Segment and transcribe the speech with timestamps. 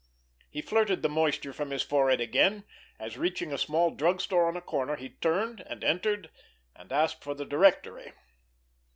[0.49, 2.63] He flirted the moisture from his forehead again,
[2.97, 6.31] as, reaching a small drug store on a corner, he turned, and entered,
[6.75, 8.11] and asked for the directory.